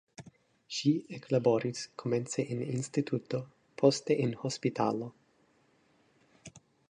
Ŝi 0.77 0.93
eklaboris 1.17 1.83
komence 2.03 2.45
en 2.55 2.63
instituto, 2.79 3.43
poste 3.83 4.19
en 4.25 4.35
hospitalo. 4.45 5.13